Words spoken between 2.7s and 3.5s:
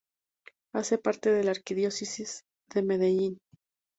de Medellín.